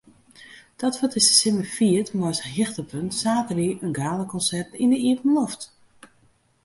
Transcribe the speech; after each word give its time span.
Dat 0.75 0.99
wurdt 0.99 1.13
dizze 1.15 1.33
simmer 1.43 1.67
fierd 1.77 2.07
mei 2.17 2.27
as 2.33 2.41
hichtepunt 2.55 3.13
saterdei 3.23 3.69
in 3.85 3.95
galakonsert 3.99 4.71
yn 4.83 4.91
de 4.93 4.99
iepenloft. 5.07 5.61